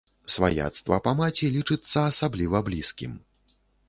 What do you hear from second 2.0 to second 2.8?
асабліва